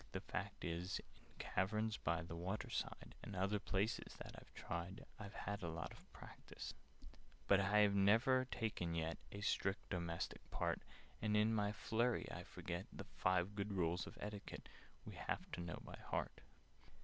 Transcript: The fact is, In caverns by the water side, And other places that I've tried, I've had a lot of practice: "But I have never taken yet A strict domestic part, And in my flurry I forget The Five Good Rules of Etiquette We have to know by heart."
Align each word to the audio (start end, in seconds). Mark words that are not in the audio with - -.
The 0.13 0.19
fact 0.21 0.65
is, 0.65 0.97
In 0.97 1.05
caverns 1.37 1.97
by 1.97 2.23
the 2.23 2.35
water 2.35 2.71
side, 2.71 3.13
And 3.21 3.35
other 3.35 3.59
places 3.59 4.15
that 4.17 4.31
I've 4.35 4.51
tried, 4.55 5.05
I've 5.19 5.35
had 5.35 5.61
a 5.61 5.69
lot 5.69 5.91
of 5.93 6.11
practice: 6.11 6.73
"But 7.47 7.59
I 7.59 7.81
have 7.81 7.93
never 7.93 8.45
taken 8.49 8.95
yet 8.95 9.19
A 9.31 9.41
strict 9.41 9.91
domestic 9.91 10.41
part, 10.49 10.81
And 11.21 11.37
in 11.37 11.53
my 11.53 11.71
flurry 11.71 12.27
I 12.31 12.45
forget 12.45 12.87
The 12.91 13.05
Five 13.19 13.53
Good 13.53 13.73
Rules 13.73 14.07
of 14.07 14.17
Etiquette 14.19 14.67
We 15.05 15.13
have 15.13 15.51
to 15.51 15.61
know 15.61 15.77
by 15.83 15.99
heart." 16.07 16.41